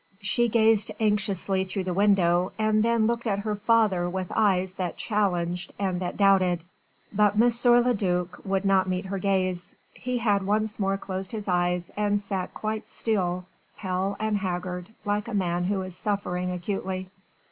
[0.23, 4.97] She gazed anxiously through the window, and then looked at her father with eyes that
[4.97, 6.63] challenged and that doubted.
[7.13, 7.51] But M.
[7.73, 9.75] le duc would not meet her gaze.
[9.93, 13.45] He had once more closed his eyes and sat quite still,
[13.77, 17.11] pale and haggard, like a man who is suffering acutely.